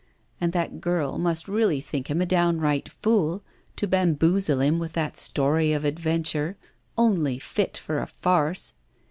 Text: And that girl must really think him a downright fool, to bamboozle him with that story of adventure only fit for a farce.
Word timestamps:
And 0.41 0.51
that 0.53 0.81
girl 0.81 1.19
must 1.19 1.47
really 1.47 1.79
think 1.79 2.09
him 2.09 2.21
a 2.21 2.25
downright 2.25 2.89
fool, 2.89 3.43
to 3.75 3.85
bamboozle 3.87 4.59
him 4.59 4.79
with 4.79 4.93
that 4.93 5.15
story 5.15 5.73
of 5.73 5.85
adventure 5.85 6.57
only 6.97 7.37
fit 7.37 7.77
for 7.77 7.99
a 7.99 8.07
farce. 8.07 8.73